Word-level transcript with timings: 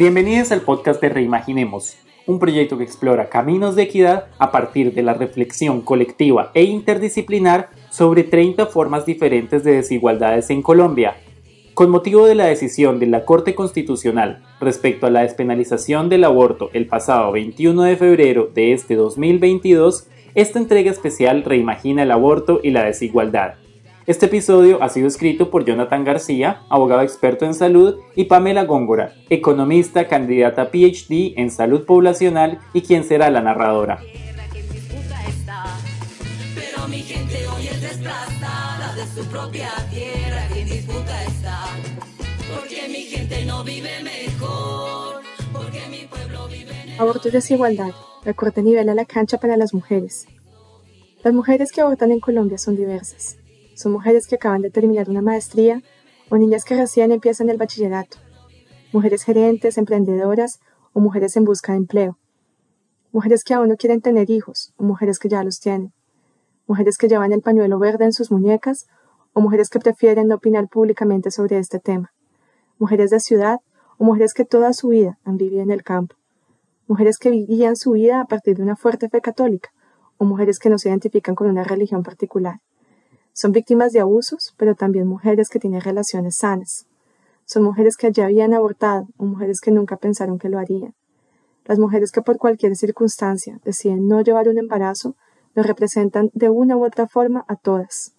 Bienvenidos 0.00 0.50
al 0.50 0.62
podcast 0.62 0.98
de 1.02 1.10
Reimaginemos, 1.10 1.98
un 2.26 2.38
proyecto 2.38 2.78
que 2.78 2.84
explora 2.84 3.28
caminos 3.28 3.76
de 3.76 3.82
equidad 3.82 4.28
a 4.38 4.50
partir 4.50 4.94
de 4.94 5.02
la 5.02 5.12
reflexión 5.12 5.82
colectiva 5.82 6.50
e 6.54 6.62
interdisciplinar 6.62 7.68
sobre 7.90 8.24
30 8.24 8.64
formas 8.64 9.04
diferentes 9.04 9.62
de 9.62 9.72
desigualdades 9.72 10.48
en 10.48 10.62
Colombia. 10.62 11.16
Con 11.74 11.90
motivo 11.90 12.24
de 12.24 12.34
la 12.34 12.46
decisión 12.46 12.98
de 12.98 13.08
la 13.08 13.26
Corte 13.26 13.54
Constitucional 13.54 14.42
respecto 14.58 15.06
a 15.06 15.10
la 15.10 15.20
despenalización 15.20 16.08
del 16.08 16.24
aborto 16.24 16.70
el 16.72 16.86
pasado 16.86 17.30
21 17.32 17.82
de 17.82 17.96
febrero 17.98 18.50
de 18.54 18.72
este 18.72 18.94
2022, 18.94 20.08
esta 20.34 20.58
entrega 20.58 20.90
especial 20.90 21.44
reimagina 21.44 22.04
el 22.04 22.10
aborto 22.10 22.60
y 22.62 22.70
la 22.70 22.84
desigualdad. 22.84 23.56
Este 24.06 24.26
episodio 24.26 24.82
ha 24.82 24.88
sido 24.88 25.06
escrito 25.06 25.50
por 25.50 25.66
Jonathan 25.66 26.04
García, 26.04 26.62
abogado 26.70 27.02
experto 27.02 27.44
en 27.44 27.52
salud, 27.52 28.00
y 28.16 28.24
Pamela 28.24 28.64
Góngora, 28.64 29.14
economista 29.28 30.08
candidata 30.08 30.62
a 30.62 30.70
PhD 30.70 31.34
en 31.36 31.50
salud 31.50 31.84
poblacional 31.84 32.58
y 32.72 32.80
quien 32.80 33.04
será 33.04 33.28
la 33.30 33.42
narradora. 33.42 34.00
Aborto 46.98 47.28
y 47.28 47.30
desigualdad. 47.30 47.90
La 48.24 48.34
Corte 48.34 48.62
nivela 48.62 48.94
la 48.94 49.04
cancha 49.04 49.38
para 49.38 49.56
las 49.56 49.74
mujeres. 49.74 50.26
Las 51.22 51.34
mujeres 51.34 51.70
que 51.70 51.82
abortan 51.82 52.12
en 52.12 52.20
Colombia 52.20 52.56
son 52.58 52.76
diversas. 52.76 53.36
Son 53.80 53.92
mujeres 53.92 54.26
que 54.26 54.34
acaban 54.34 54.60
de 54.60 54.70
terminar 54.70 55.08
una 55.08 55.22
maestría 55.22 55.82
o 56.28 56.36
niñas 56.36 56.64
que 56.64 56.76
recién 56.76 57.12
empiezan 57.12 57.48
el 57.48 57.56
bachillerato. 57.56 58.18
Mujeres 58.92 59.22
gerentes, 59.22 59.78
emprendedoras 59.78 60.60
o 60.92 61.00
mujeres 61.00 61.34
en 61.36 61.44
busca 61.44 61.72
de 61.72 61.78
empleo. 61.78 62.18
Mujeres 63.10 63.42
que 63.42 63.54
aún 63.54 63.68
no 63.70 63.76
quieren 63.76 64.02
tener 64.02 64.28
hijos 64.30 64.74
o 64.76 64.84
mujeres 64.84 65.18
que 65.18 65.30
ya 65.30 65.42
los 65.42 65.60
tienen. 65.60 65.94
Mujeres 66.66 66.98
que 66.98 67.08
llevan 67.08 67.32
el 67.32 67.40
pañuelo 67.40 67.78
verde 67.78 68.04
en 68.04 68.12
sus 68.12 68.30
muñecas 68.30 68.86
o 69.32 69.40
mujeres 69.40 69.70
que 69.70 69.78
prefieren 69.78 70.28
no 70.28 70.34
opinar 70.34 70.68
públicamente 70.68 71.30
sobre 71.30 71.58
este 71.58 71.78
tema. 71.78 72.12
Mujeres 72.78 73.10
de 73.10 73.20
ciudad 73.20 73.60
o 73.96 74.04
mujeres 74.04 74.34
que 74.34 74.44
toda 74.44 74.74
su 74.74 74.88
vida 74.88 75.18
han 75.24 75.38
vivido 75.38 75.62
en 75.62 75.70
el 75.70 75.82
campo 75.82 76.16
mujeres 76.90 77.18
que 77.18 77.30
guían 77.30 77.76
su 77.76 77.92
vida 77.92 78.20
a 78.20 78.24
partir 78.24 78.56
de 78.56 78.64
una 78.64 78.74
fuerte 78.74 79.08
fe 79.08 79.20
católica, 79.20 79.70
o 80.18 80.24
mujeres 80.24 80.58
que 80.58 80.68
no 80.68 80.76
se 80.76 80.88
identifican 80.88 81.36
con 81.36 81.48
una 81.48 81.62
religión 81.62 82.02
particular. 82.02 82.58
Son 83.32 83.52
víctimas 83.52 83.92
de 83.92 84.00
abusos, 84.00 84.54
pero 84.56 84.74
también 84.74 85.06
mujeres 85.06 85.48
que 85.48 85.58
tienen 85.58 85.80
relaciones 85.80 86.36
sanas. 86.36 86.86
Son 87.44 87.62
mujeres 87.62 87.96
que 87.96 88.12
ya 88.12 88.26
habían 88.26 88.54
abortado, 88.54 89.08
o 89.16 89.24
mujeres 89.24 89.60
que 89.60 89.70
nunca 89.70 89.96
pensaron 89.96 90.38
que 90.38 90.48
lo 90.48 90.58
harían. 90.58 90.94
Las 91.64 91.78
mujeres 91.78 92.12
que 92.12 92.22
por 92.22 92.38
cualquier 92.38 92.76
circunstancia 92.76 93.60
deciden 93.64 94.08
no 94.08 94.20
llevar 94.20 94.48
un 94.48 94.58
embarazo, 94.58 95.16
nos 95.54 95.66
representan 95.66 96.30
de 96.32 96.48
una 96.48 96.76
u 96.76 96.84
otra 96.84 97.06
forma 97.06 97.44
a 97.48 97.56
todas. 97.56 98.14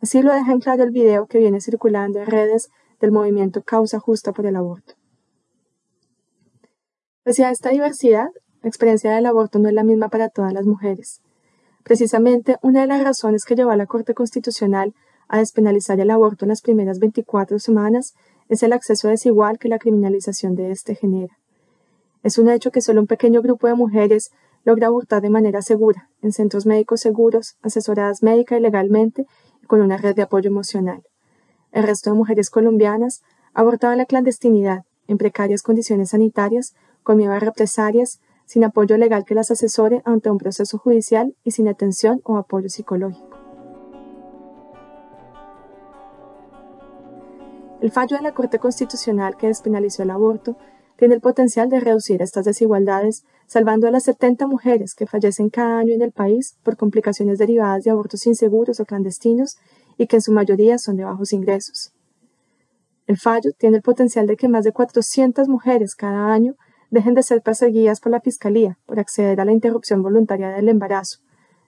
Así 0.00 0.22
lo 0.22 0.32
deja 0.32 0.52
en 0.52 0.60
claro 0.60 0.84
el 0.84 0.90
video 0.90 1.26
que 1.26 1.38
viene 1.38 1.60
circulando 1.60 2.20
en 2.20 2.26
redes 2.26 2.70
del 3.00 3.12
movimiento 3.12 3.62
Causa 3.62 3.98
Justa 3.98 4.32
por 4.32 4.46
el 4.46 4.56
Aborto. 4.56 4.94
Pese 7.22 7.44
a 7.44 7.50
esta 7.50 7.70
diversidad, 7.70 8.28
la 8.62 8.68
experiencia 8.68 9.10
del 9.12 9.26
aborto 9.26 9.58
no 9.58 9.68
es 9.68 9.74
la 9.74 9.82
misma 9.82 10.08
para 10.08 10.28
todas 10.28 10.52
las 10.52 10.64
mujeres. 10.64 11.20
Precisamente, 11.86 12.56
una 12.62 12.80
de 12.80 12.88
las 12.88 13.04
razones 13.04 13.44
que 13.44 13.54
llevó 13.54 13.70
a 13.70 13.76
la 13.76 13.86
Corte 13.86 14.12
Constitucional 14.12 14.92
a 15.28 15.38
despenalizar 15.38 16.00
el 16.00 16.10
aborto 16.10 16.44
en 16.44 16.48
las 16.48 16.60
primeras 16.60 16.98
24 16.98 17.60
semanas 17.60 18.16
es 18.48 18.64
el 18.64 18.72
acceso 18.72 19.06
desigual 19.06 19.60
que 19.60 19.68
la 19.68 19.78
criminalización 19.78 20.56
de 20.56 20.72
este 20.72 20.96
genera. 20.96 21.38
Es 22.24 22.38
un 22.38 22.50
hecho 22.50 22.72
que 22.72 22.80
solo 22.80 23.00
un 23.00 23.06
pequeño 23.06 23.40
grupo 23.40 23.68
de 23.68 23.74
mujeres 23.74 24.32
logra 24.64 24.88
abortar 24.88 25.22
de 25.22 25.30
manera 25.30 25.62
segura, 25.62 26.10
en 26.22 26.32
centros 26.32 26.66
médicos 26.66 27.02
seguros, 27.02 27.56
asesoradas 27.62 28.20
médica 28.20 28.58
y 28.58 28.62
legalmente 28.62 29.24
y 29.62 29.66
con 29.66 29.80
una 29.80 29.96
red 29.96 30.16
de 30.16 30.22
apoyo 30.22 30.50
emocional. 30.50 31.04
El 31.70 31.84
resto 31.84 32.10
de 32.10 32.16
mujeres 32.16 32.50
colombianas 32.50 33.22
abortaban 33.54 33.94
en 33.94 33.98
la 33.98 34.06
clandestinidad, 34.06 34.82
en 35.06 35.18
precarias 35.18 35.62
condiciones 35.62 36.08
sanitarias, 36.10 36.74
con 37.04 37.16
miedo 37.16 37.32
a 37.32 37.38
represalias, 37.38 38.18
sin 38.46 38.64
apoyo 38.64 38.96
legal 38.96 39.24
que 39.24 39.34
las 39.34 39.50
asesore 39.50 40.00
ante 40.04 40.30
un 40.30 40.38
proceso 40.38 40.78
judicial 40.78 41.34
y 41.44 41.50
sin 41.50 41.68
atención 41.68 42.20
o 42.24 42.38
apoyo 42.38 42.68
psicológico. 42.68 43.36
El 47.80 47.90
fallo 47.90 48.16
de 48.16 48.22
la 48.22 48.32
Corte 48.32 48.58
Constitucional 48.58 49.36
que 49.36 49.48
despenalizó 49.48 50.02
el 50.02 50.10
aborto 50.10 50.56
tiene 50.96 51.14
el 51.14 51.20
potencial 51.20 51.68
de 51.68 51.78
reducir 51.78 52.22
estas 52.22 52.46
desigualdades, 52.46 53.24
salvando 53.46 53.86
a 53.86 53.90
las 53.90 54.04
70 54.04 54.46
mujeres 54.46 54.94
que 54.94 55.06
fallecen 55.06 55.50
cada 55.50 55.78
año 55.78 55.92
en 55.92 56.00
el 56.00 56.12
país 56.12 56.56
por 56.62 56.76
complicaciones 56.76 57.38
derivadas 57.38 57.84
de 57.84 57.90
abortos 57.90 58.26
inseguros 58.26 58.80
o 58.80 58.86
clandestinos 58.86 59.58
y 59.98 60.06
que 60.06 60.16
en 60.16 60.22
su 60.22 60.32
mayoría 60.32 60.78
son 60.78 60.96
de 60.96 61.04
bajos 61.04 61.32
ingresos. 61.32 61.92
El 63.06 63.18
fallo 63.18 63.50
tiene 63.56 63.76
el 63.76 63.82
potencial 63.82 64.26
de 64.26 64.36
que 64.36 64.48
más 64.48 64.64
de 64.64 64.72
400 64.72 65.48
mujeres 65.48 65.94
cada 65.94 66.32
año 66.32 66.54
dejen 66.90 67.14
de 67.14 67.22
ser 67.22 67.42
perseguidas 67.42 68.00
por 68.00 68.12
la 68.12 68.20
Fiscalía 68.20 68.78
por 68.86 68.98
acceder 69.00 69.40
a 69.40 69.44
la 69.44 69.52
interrupción 69.52 70.02
voluntaria 70.02 70.50
del 70.50 70.68
embarazo, 70.68 71.20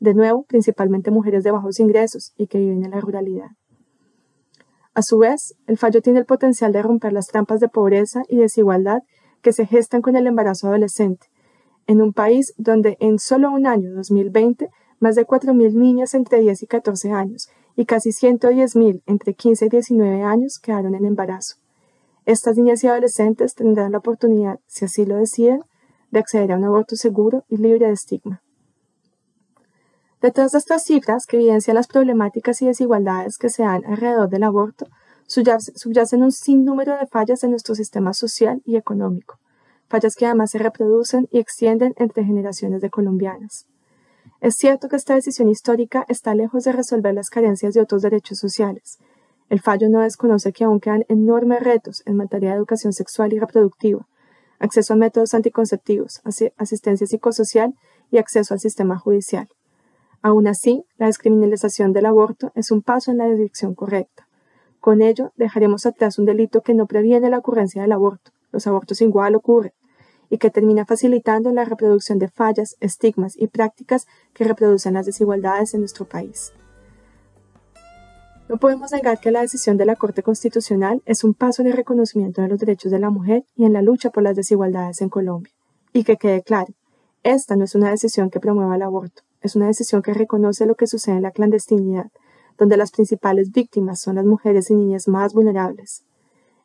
de 0.00 0.14
nuevo 0.14 0.44
principalmente 0.44 1.10
mujeres 1.10 1.44
de 1.44 1.50
bajos 1.50 1.80
ingresos 1.80 2.32
y 2.36 2.46
que 2.46 2.58
viven 2.58 2.84
en 2.84 2.90
la 2.90 3.00
ruralidad. 3.00 3.50
A 4.94 5.02
su 5.02 5.18
vez, 5.18 5.56
el 5.66 5.76
fallo 5.76 6.00
tiene 6.02 6.20
el 6.20 6.26
potencial 6.26 6.72
de 6.72 6.82
romper 6.82 7.12
las 7.12 7.26
trampas 7.26 7.58
de 7.60 7.68
pobreza 7.68 8.22
y 8.28 8.36
desigualdad 8.36 9.02
que 9.42 9.52
se 9.52 9.66
gestan 9.66 10.02
con 10.02 10.16
el 10.16 10.26
embarazo 10.26 10.68
adolescente, 10.68 11.26
en 11.86 12.00
un 12.00 12.12
país 12.12 12.54
donde 12.56 12.96
en 13.00 13.18
solo 13.18 13.50
un 13.50 13.66
año, 13.66 13.92
2020, 13.94 14.70
más 15.00 15.16
de 15.16 15.26
4.000 15.26 15.74
niñas 15.74 16.14
entre 16.14 16.40
10 16.40 16.62
y 16.62 16.66
14 16.66 17.10
años 17.12 17.48
y 17.76 17.84
casi 17.86 18.10
110.000 18.10 19.02
entre 19.06 19.34
15 19.34 19.66
y 19.66 19.68
19 19.68 20.22
años 20.22 20.58
quedaron 20.58 20.94
en 20.94 21.04
embarazo. 21.04 21.56
Estas 22.26 22.56
niñas 22.56 22.82
y 22.82 22.88
adolescentes 22.88 23.54
tendrán 23.54 23.92
la 23.92 23.98
oportunidad, 23.98 24.58
si 24.66 24.86
así 24.86 25.04
lo 25.04 25.16
deciden, 25.16 25.62
de 26.10 26.20
acceder 26.20 26.52
a 26.52 26.56
un 26.56 26.64
aborto 26.64 26.96
seguro 26.96 27.44
y 27.48 27.58
libre 27.58 27.86
de 27.86 27.92
estigma. 27.92 28.42
Detrás 30.22 30.52
de 30.52 30.58
estas 30.58 30.84
cifras, 30.84 31.26
que 31.26 31.36
evidencian 31.36 31.74
las 31.74 31.86
problemáticas 31.86 32.62
y 32.62 32.66
desigualdades 32.66 33.36
que 33.36 33.50
se 33.50 33.62
dan 33.62 33.84
alrededor 33.84 34.30
del 34.30 34.44
aborto, 34.44 34.86
subyacen 35.26 36.22
un 36.22 36.32
sinnúmero 36.32 36.96
de 36.98 37.06
fallas 37.06 37.44
en 37.44 37.50
nuestro 37.50 37.74
sistema 37.74 38.14
social 38.14 38.62
y 38.64 38.76
económico, 38.76 39.38
fallas 39.88 40.14
que 40.14 40.24
además 40.24 40.52
se 40.52 40.58
reproducen 40.58 41.28
y 41.30 41.40
extienden 41.40 41.92
entre 41.96 42.24
generaciones 42.24 42.80
de 42.80 42.88
colombianas. 42.88 43.66
Es 44.40 44.56
cierto 44.56 44.88
que 44.88 44.96
esta 44.96 45.14
decisión 45.14 45.50
histórica 45.50 46.06
está 46.08 46.34
lejos 46.34 46.64
de 46.64 46.72
resolver 46.72 47.14
las 47.14 47.28
carencias 47.28 47.74
de 47.74 47.82
otros 47.82 48.00
derechos 48.00 48.38
sociales, 48.38 48.98
el 49.50 49.60
fallo 49.60 49.88
no 49.88 50.00
desconoce 50.00 50.52
que 50.52 50.64
aún 50.64 50.80
quedan 50.80 51.04
enormes 51.08 51.62
retos 51.62 52.02
en 52.06 52.16
materia 52.16 52.50
de 52.50 52.56
educación 52.56 52.92
sexual 52.92 53.32
y 53.32 53.38
reproductiva, 53.38 54.06
acceso 54.58 54.94
a 54.94 54.96
métodos 54.96 55.34
anticonceptivos, 55.34 56.22
asistencia 56.56 57.06
psicosocial 57.06 57.74
y 58.10 58.18
acceso 58.18 58.54
al 58.54 58.60
sistema 58.60 58.98
judicial. 58.98 59.48
Aún 60.22 60.46
así, 60.46 60.84
la 60.96 61.06
descriminalización 61.06 61.92
del 61.92 62.06
aborto 62.06 62.50
es 62.54 62.70
un 62.70 62.80
paso 62.80 63.10
en 63.10 63.18
la 63.18 63.28
dirección 63.28 63.74
correcta. 63.74 64.26
Con 64.80 65.02
ello, 65.02 65.32
dejaremos 65.36 65.84
atrás 65.86 66.18
un 66.18 66.24
delito 66.24 66.62
que 66.62 66.74
no 66.74 66.86
previene 66.86 67.28
la 67.28 67.38
ocurrencia 67.38 67.82
del 67.82 67.92
aborto, 67.92 68.30
los 68.50 68.66
abortos 68.66 69.02
igual 69.02 69.34
ocurren, 69.34 69.72
y 70.30 70.38
que 70.38 70.50
termina 70.50 70.86
facilitando 70.86 71.50
la 71.52 71.64
reproducción 71.64 72.18
de 72.18 72.28
fallas, 72.28 72.76
estigmas 72.80 73.36
y 73.36 73.48
prácticas 73.48 74.06
que 74.32 74.44
reproducen 74.44 74.94
las 74.94 75.06
desigualdades 75.06 75.74
en 75.74 75.80
nuestro 75.80 76.06
país. 76.06 76.52
No 78.46 78.58
podemos 78.58 78.92
negar 78.92 79.20
que 79.20 79.30
la 79.30 79.40
decisión 79.40 79.78
de 79.78 79.86
la 79.86 79.96
Corte 79.96 80.22
Constitucional 80.22 81.02
es 81.06 81.24
un 81.24 81.32
paso 81.32 81.62
en 81.62 81.68
el 81.68 81.74
reconocimiento 81.74 82.42
de 82.42 82.48
los 82.48 82.58
derechos 82.60 82.92
de 82.92 82.98
la 82.98 83.08
mujer 83.08 83.44
y 83.56 83.64
en 83.64 83.72
la 83.72 83.80
lucha 83.80 84.10
por 84.10 84.22
las 84.22 84.36
desigualdades 84.36 85.00
en 85.00 85.08
Colombia. 85.08 85.52
Y 85.94 86.04
que 86.04 86.18
quede 86.18 86.42
claro, 86.42 86.74
esta 87.22 87.56
no 87.56 87.64
es 87.64 87.74
una 87.74 87.90
decisión 87.90 88.28
que 88.28 88.40
promueva 88.40 88.76
el 88.76 88.82
aborto, 88.82 89.22
es 89.40 89.56
una 89.56 89.66
decisión 89.66 90.02
que 90.02 90.12
reconoce 90.12 90.66
lo 90.66 90.74
que 90.74 90.86
sucede 90.86 91.16
en 91.16 91.22
la 91.22 91.30
clandestinidad, 91.30 92.10
donde 92.58 92.76
las 92.76 92.90
principales 92.90 93.50
víctimas 93.50 94.00
son 94.00 94.16
las 94.16 94.26
mujeres 94.26 94.70
y 94.70 94.74
niñas 94.74 95.08
más 95.08 95.32
vulnerables. 95.32 96.04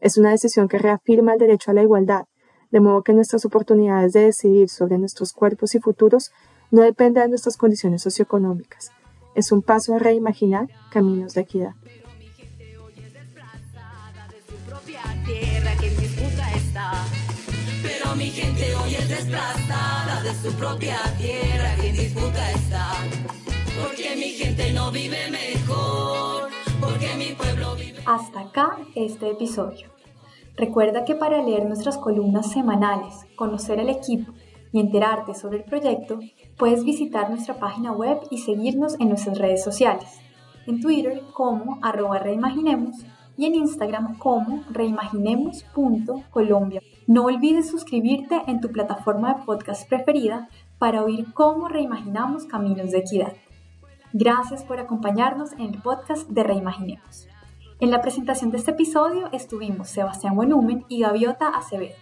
Es 0.00 0.18
una 0.18 0.30
decisión 0.30 0.66
que 0.66 0.78
reafirma 0.78 1.34
el 1.34 1.38
derecho 1.38 1.70
a 1.70 1.74
la 1.74 1.82
igualdad, 1.82 2.24
de 2.72 2.80
modo 2.80 3.02
que 3.02 3.12
nuestras 3.12 3.44
oportunidades 3.44 4.12
de 4.12 4.24
decidir 4.24 4.68
sobre 4.68 4.98
nuestros 4.98 5.32
cuerpos 5.32 5.76
y 5.76 5.78
futuros 5.78 6.32
no 6.72 6.82
dependen 6.82 7.22
de 7.22 7.28
nuestras 7.28 7.56
condiciones 7.56 8.02
socioeconómicas. 8.02 8.90
Es 9.38 9.52
un 9.52 9.62
paso 9.62 9.94
a 9.94 10.00
reimaginar 10.00 10.66
caminos 10.90 11.32
de 11.34 11.42
equidad. 11.42 11.74
Hasta 28.06 28.40
acá 28.40 28.78
este 28.96 29.30
episodio. 29.30 29.86
Recuerda 30.56 31.04
que 31.04 31.14
para 31.14 31.40
leer 31.44 31.64
nuestras 31.64 31.96
columnas 31.96 32.50
semanales, 32.50 33.14
conocer 33.36 33.78
el 33.78 33.88
equipo 33.88 34.32
y 34.72 34.80
enterarte 34.80 35.36
sobre 35.36 35.58
el 35.58 35.64
proyecto, 35.64 36.18
puedes 36.58 36.84
visitar 36.84 37.30
nuestra 37.30 37.58
página 37.58 37.92
web 37.92 38.18
y 38.30 38.36
seguirnos 38.38 38.98
en 39.00 39.08
nuestras 39.08 39.38
redes 39.38 39.62
sociales. 39.62 40.18
En 40.66 40.80
Twitter 40.80 41.22
como 41.32 41.78
arroba 41.82 42.18
reimaginemos 42.18 42.96
y 43.36 43.46
en 43.46 43.54
Instagram 43.54 44.18
como 44.18 44.64
reimaginemos.colombia. 44.70 46.82
No 47.06 47.24
olvides 47.24 47.70
suscribirte 47.70 48.42
en 48.48 48.60
tu 48.60 48.70
plataforma 48.70 49.32
de 49.32 49.44
podcast 49.44 49.88
preferida 49.88 50.50
para 50.78 51.02
oír 51.02 51.32
cómo 51.32 51.68
reimaginamos 51.68 52.44
caminos 52.44 52.90
de 52.90 52.98
equidad. 52.98 53.32
Gracias 54.12 54.62
por 54.64 54.78
acompañarnos 54.80 55.52
en 55.52 55.60
el 55.60 55.80
podcast 55.80 56.28
de 56.28 56.42
Reimaginemos. 56.42 57.28
En 57.80 57.92
la 57.92 58.00
presentación 58.00 58.50
de 58.50 58.56
este 58.58 58.72
episodio 58.72 59.28
estuvimos 59.32 59.88
Sebastián 59.88 60.34
Buenumen 60.34 60.84
y 60.88 61.02
Gaviota 61.02 61.46
Acevedo, 61.48 61.94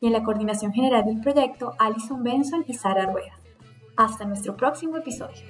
y 0.00 0.06
en 0.06 0.12
la 0.12 0.22
coordinación 0.22 0.72
general 0.72 1.04
del 1.04 1.20
proyecto 1.20 1.72
Alison 1.78 2.22
Benson 2.22 2.64
y 2.68 2.74
Sara 2.74 3.06
Rueda. 3.06 3.32
Hasta 3.96 4.24
nuestro 4.24 4.56
próximo 4.56 4.96
episodio. 4.96 5.42